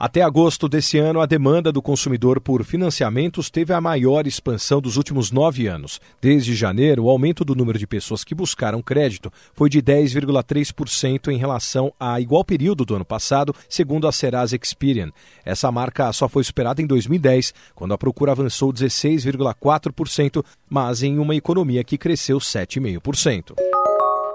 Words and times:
Até 0.00 0.22
agosto 0.22 0.66
desse 0.66 0.96
ano, 0.96 1.20
a 1.20 1.26
demanda 1.26 1.70
do 1.70 1.82
consumidor 1.82 2.40
por 2.40 2.64
financiamentos 2.64 3.50
teve 3.50 3.74
a 3.74 3.82
maior 3.82 4.26
expansão 4.26 4.80
dos 4.80 4.96
últimos 4.96 5.30
nove 5.30 5.66
anos. 5.66 6.00
Desde 6.22 6.54
janeiro, 6.54 7.04
o 7.04 7.10
aumento 7.10 7.44
do 7.44 7.54
número 7.54 7.78
de 7.78 7.86
pessoas 7.86 8.24
que 8.24 8.34
buscaram 8.34 8.80
crédito 8.80 9.30
foi 9.52 9.68
de 9.68 9.82
10,3% 9.82 11.28
em 11.28 11.36
relação 11.36 11.92
a 12.00 12.18
igual 12.18 12.42
período 12.42 12.82
do 12.82 12.94
ano 12.94 13.04
passado, 13.04 13.54
segundo 13.68 14.08
a 14.08 14.12
Serasa 14.12 14.56
Experian. 14.56 15.12
Essa 15.44 15.70
marca 15.70 16.10
só 16.14 16.30
foi 16.30 16.44
superada 16.44 16.80
em 16.80 16.86
2010, 16.86 17.52
quando 17.74 17.92
a 17.92 17.98
procura 17.98 18.32
avançou 18.32 18.72
16,4%, 18.72 20.42
mas 20.66 21.02
em 21.02 21.18
uma 21.18 21.36
economia 21.36 21.84
que 21.84 21.98
cresceu 21.98 22.38
7,5%. 22.38 23.69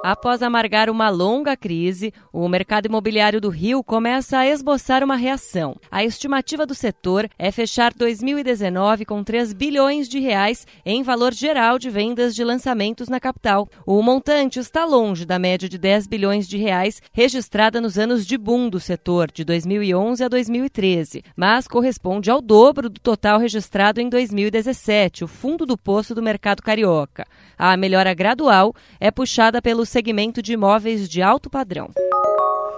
Após 0.08 0.44
amargar 0.44 0.88
uma 0.88 1.10
longa 1.10 1.58
crise, 1.58 2.14
o 2.32 2.48
mercado 2.48 2.86
imobiliário 2.86 3.42
do 3.42 3.50
Rio 3.50 3.84
começa 3.84 4.38
a 4.38 4.46
esboçar 4.48 5.04
uma 5.04 5.16
reação. 5.16 5.78
A 5.90 6.04
estimativa 6.04 6.64
do 6.64 6.76
setor 6.76 7.28
é 7.40 7.52
fechar 7.52 7.92
2019 7.92 9.04
com 9.04 9.24
3 9.24 9.52
bilhões 9.52 10.08
de 10.08 10.20
reais 10.20 10.68
em 10.86 11.02
valor 11.02 11.34
geral 11.34 11.80
de 11.80 11.90
vendas 11.90 12.36
de 12.36 12.44
lançamentos 12.44 13.10
na 13.10 13.20
capital. 13.20 13.68
O 13.84 14.00
montante 14.04 14.60
está 14.60 14.86
longe 14.86 15.26
da 15.26 15.40
média 15.40 15.68
de 15.68 15.80
10 15.80 16.06
bilhões 16.06 16.48
de 16.48 16.58
reais 16.58 17.02
registrada 17.12 17.82
nos 17.82 17.98
anos 17.98 18.28
de 18.28 18.38
boom 18.38 18.70
do 18.70 18.80
setor, 18.80 19.32
de 19.32 19.44
2011 19.44 20.24
a 20.24 20.28
2013, 20.28 21.24
mas 21.36 21.68
corresponde 21.68 22.30
ao 22.30 22.44
dobro 22.44 22.90
do 22.90 23.00
total 23.00 23.40
registrado 23.40 24.00
em 24.00 24.08
2017, 24.08 25.24
o 25.24 25.28
fundo 25.28 25.66
do 25.66 25.76
poço 25.76 26.14
do 26.14 26.22
mercado 26.22 26.62
carioca. 26.62 27.26
A 27.58 27.76
melhora 27.76 28.14
gradual 28.14 28.72
é 29.00 29.10
puxada 29.10 29.64
pelos 29.64 29.95
segmento 29.96 30.42
de 30.42 30.52
imóveis 30.52 31.08
de 31.08 31.22
alto 31.22 31.50
padrão. 31.50 31.90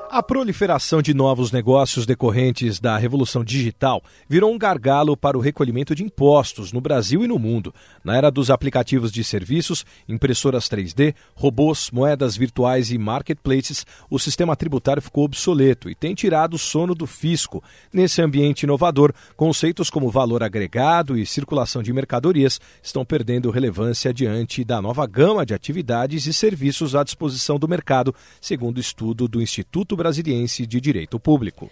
A 0.09 0.23
proliferação 0.23 1.01
de 1.01 1.13
novos 1.13 1.51
negócios 1.51 2.05
decorrentes 2.05 2.79
da 2.79 2.97
revolução 2.97 3.43
digital 3.43 4.01
virou 4.27 4.53
um 4.53 4.57
gargalo 4.57 5.17
para 5.17 5.37
o 5.37 5.41
recolhimento 5.41 5.93
de 5.93 6.01
impostos 6.01 6.71
no 6.71 6.79
Brasil 6.79 7.25
e 7.25 7.27
no 7.27 7.37
mundo. 7.37 7.73
Na 8.05 8.15
era 8.15 8.31
dos 8.31 8.49
aplicativos 8.49 9.11
de 9.11 9.21
serviços, 9.21 9.85
impressoras 10.07 10.69
3D, 10.69 11.13
robôs, 11.35 11.91
moedas 11.91 12.37
virtuais 12.37 12.89
e 12.89 12.97
marketplaces, 12.97 13.85
o 14.09 14.17
sistema 14.17 14.55
tributário 14.55 15.01
ficou 15.01 15.25
obsoleto 15.25 15.89
e 15.89 15.95
tem 15.95 16.15
tirado 16.15 16.53
o 16.53 16.59
sono 16.59 16.95
do 16.95 17.05
fisco. 17.05 17.61
Nesse 17.91 18.21
ambiente 18.21 18.63
inovador, 18.63 19.13
conceitos 19.35 19.89
como 19.89 20.09
valor 20.09 20.41
agregado 20.41 21.17
e 21.17 21.25
circulação 21.25 21.83
de 21.83 21.91
mercadorias 21.91 22.61
estão 22.81 23.03
perdendo 23.03 23.51
relevância 23.51 24.13
diante 24.13 24.63
da 24.63 24.81
nova 24.81 25.05
gama 25.05 25.45
de 25.45 25.53
atividades 25.53 26.27
e 26.27 26.33
serviços 26.33 26.95
à 26.95 27.03
disposição 27.03 27.59
do 27.59 27.67
mercado, 27.67 28.15
segundo 28.39 28.79
estudo 28.79 29.27
do 29.27 29.41
Instituto 29.41 29.96
Brasiliense 29.97 30.65
de 30.65 30.79
Direito 30.79 31.19
Público. 31.19 31.67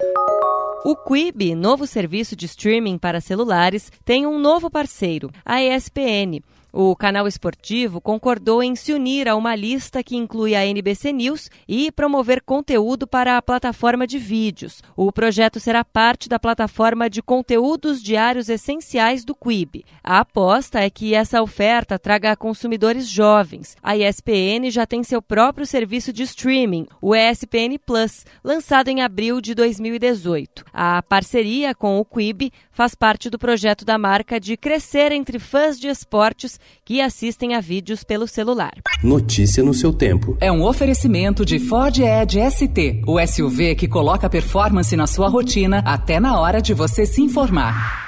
O 0.83 0.95
Quibi, 0.95 1.55
novo 1.55 1.87
serviço 1.87 2.35
de 2.35 2.45
streaming 2.45 2.97
para 2.97 3.21
celulares, 3.21 3.91
tem 4.03 4.27
um 4.27 4.37
novo 4.37 4.69
parceiro, 4.69 5.31
a 5.45 5.61
ESPN. 5.61 6.41
O 6.77 6.93
canal 6.93 7.25
esportivo 7.25 8.01
concordou 8.01 8.61
em 8.61 8.75
se 8.75 8.91
unir 8.91 9.29
a 9.29 9.35
uma 9.37 9.55
lista 9.55 10.03
que 10.03 10.17
inclui 10.17 10.53
a 10.55 10.65
NBC 10.65 11.13
News 11.13 11.49
e 11.65 11.89
promover 11.89 12.41
conteúdo 12.41 13.07
para 13.07 13.37
a 13.37 13.41
plataforma 13.41 14.05
de 14.05 14.17
vídeos. 14.17 14.83
O 14.93 15.09
projeto 15.09 15.57
será 15.57 15.85
parte 15.85 16.27
da 16.27 16.37
plataforma 16.37 17.09
de 17.09 17.21
conteúdos 17.21 18.03
diários 18.03 18.49
essenciais 18.49 19.23
do 19.23 19.33
Quib. 19.33 19.85
A 20.03 20.19
aposta 20.19 20.81
é 20.81 20.89
que 20.89 21.13
essa 21.15 21.41
oferta 21.41 21.97
traga 21.97 22.35
consumidores 22.35 23.07
jovens. 23.07 23.77
A 23.81 23.95
ESPN 23.95 24.69
já 24.69 24.85
tem 24.85 25.01
seu 25.01 25.21
próprio 25.21 25.65
serviço 25.65 26.11
de 26.11 26.23
streaming, 26.23 26.87
o 27.01 27.15
ESPN 27.15 27.79
Plus, 27.85 28.25
lançado 28.43 28.89
em 28.89 29.01
abril 29.01 29.39
de 29.39 29.55
2018. 29.55 30.65
A 30.73 31.01
parceria 31.01 31.73
com 31.73 31.97
o 31.97 32.03
Quib 32.03 32.51
faz 32.69 32.95
parte 32.95 33.29
do 33.29 33.39
projeto 33.39 33.85
da 33.85 33.97
marca 33.97 34.41
de 34.41 34.57
crescer 34.57 35.13
entre 35.13 35.39
fãs 35.39 35.79
de 35.79 35.87
esportes 35.87 36.59
que 36.83 37.01
assistem 37.01 37.55
a 37.55 37.61
vídeos 37.61 38.03
pelo 38.03 38.27
celular. 38.27 38.73
Notícia 39.03 39.63
no 39.63 39.73
seu 39.73 39.91
tempo. 39.91 40.37
É 40.39 40.51
um 40.51 40.63
oferecimento 40.63 41.45
de 41.45 41.59
Ford 41.59 41.97
Edge 41.97 42.39
ST, 42.51 43.01
o 43.07 43.19
SUV 43.25 43.75
que 43.75 43.87
coloca 43.87 44.29
performance 44.29 44.95
na 44.95 45.07
sua 45.07 45.27
rotina 45.27 45.79
até 45.85 46.19
na 46.19 46.39
hora 46.39 46.61
de 46.61 46.73
você 46.73 47.05
se 47.05 47.21
informar. 47.21 48.04